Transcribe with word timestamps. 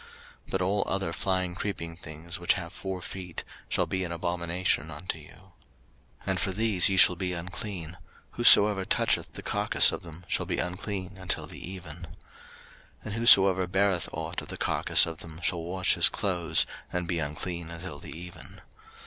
03:011:023 0.45 0.49
But 0.51 0.61
all 0.63 0.83
other 0.87 1.13
flying 1.13 1.53
creeping 1.53 1.95
things, 1.95 2.39
which 2.39 2.53
have 2.53 2.73
four 2.73 3.03
feet, 3.03 3.43
shall 3.69 3.85
be 3.85 4.03
an 4.03 4.11
abomination 4.11 4.89
unto 4.89 5.19
you. 5.19 5.33
03:011:024 6.21 6.25
And 6.25 6.39
for 6.39 6.51
these 6.51 6.89
ye 6.89 6.97
shall 6.97 7.15
be 7.15 7.33
unclean: 7.33 7.97
whosoever 8.31 8.83
toucheth 8.83 9.33
the 9.33 9.43
carcase 9.43 9.91
of 9.91 10.01
them 10.01 10.25
shall 10.27 10.47
be 10.47 10.57
unclean 10.57 11.17
until 11.17 11.45
the 11.45 11.59
even. 11.59 12.07
03:011:025 13.03 13.05
And 13.05 13.13
whosoever 13.13 13.67
beareth 13.67 14.09
ought 14.11 14.41
of 14.41 14.47
the 14.47 14.57
carcase 14.57 15.05
of 15.05 15.19
them 15.19 15.39
shall 15.43 15.61
wash 15.61 15.93
his 15.93 16.09
clothes, 16.09 16.65
and 16.91 17.07
be 17.07 17.19
unclean 17.19 17.69
until 17.69 17.99
the 17.99 18.09
even. 18.17 18.61